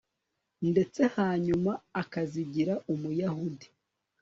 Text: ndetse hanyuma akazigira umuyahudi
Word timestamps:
ndetse 0.69 1.01
hanyuma 1.15 1.71
akazigira 2.01 2.73
umuyahudi 2.93 3.67